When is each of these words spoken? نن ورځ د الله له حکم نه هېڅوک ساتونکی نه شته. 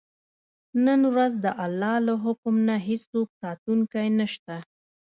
نن 0.85 1.01
ورځ 1.13 1.33
د 1.43 1.47
الله 1.65 1.95
له 2.07 2.13
حکم 2.23 2.55
نه 2.67 2.75
هېڅوک 2.87 3.27
ساتونکی 3.41 4.07
نه 4.19 4.25
شته. 4.33 4.57